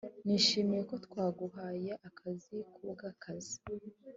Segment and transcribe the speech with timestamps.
[0.25, 3.57] nishimiye ko twaguhaye akazi kubwakazi